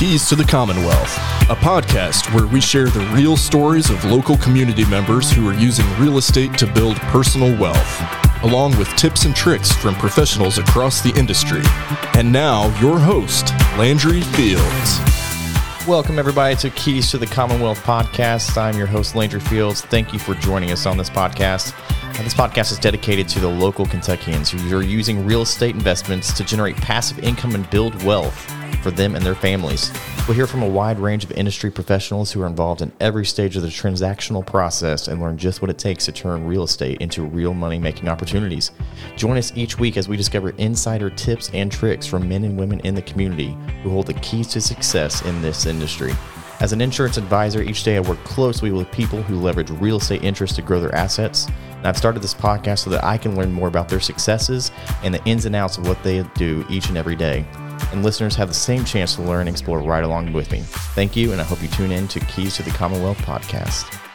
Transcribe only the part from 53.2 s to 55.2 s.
learn more about their successes and